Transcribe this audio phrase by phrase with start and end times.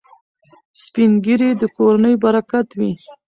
[0.83, 2.91] سپین ږیري د کورنۍ برکت وي.